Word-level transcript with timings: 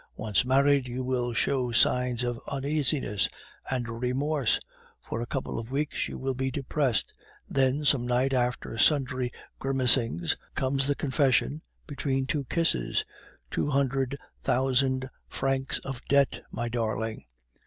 Once 0.15 0.43
married, 0.43 0.87
you 0.87 1.03
will 1.03 1.31
show 1.31 1.71
signs 1.71 2.23
of 2.23 2.41
uneasiness 2.47 3.29
and 3.69 4.01
remorse; 4.01 4.59
for 4.99 5.21
a 5.21 5.27
couple 5.27 5.59
of 5.59 5.69
weeks 5.69 6.07
you 6.07 6.17
will 6.17 6.33
be 6.33 6.49
depressed. 6.49 7.13
Then, 7.47 7.85
some 7.85 8.07
night 8.07 8.33
after 8.33 8.79
sundry 8.79 9.31
grimacings, 9.59 10.35
comes 10.55 10.87
the 10.87 10.95
confession, 10.95 11.61
between 11.85 12.25
two 12.25 12.45
kisses, 12.45 13.05
'Two 13.51 13.69
hundred 13.69 14.15
thousand 14.41 15.07
francs 15.29 15.77
of 15.85 16.03
debts, 16.05 16.39
my 16.49 16.67
darling! 16.67 17.23